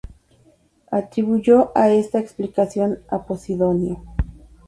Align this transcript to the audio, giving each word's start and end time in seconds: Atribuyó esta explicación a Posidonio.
Atribuyó 0.89 1.71
esta 1.75 2.17
explicación 2.17 3.03
a 3.07 3.23
Posidonio. 3.27 4.03